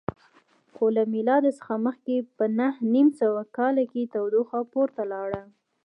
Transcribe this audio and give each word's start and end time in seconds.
خو 0.73 0.85
له 0.95 1.03
میلاد 1.13 1.43
څخه 1.57 1.73
مخکې 1.85 2.15
په 2.37 2.45
نهه 2.59 2.79
نیم 2.93 3.07
سوه 3.21 3.41
کال 3.57 3.75
کې 3.91 4.11
تودوخه 4.13 4.59
پورته 4.71 5.01
لاړه 5.13 5.41